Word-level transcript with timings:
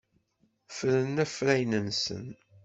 Ffren 0.67 1.15
afrayen-nsen. 1.23 2.25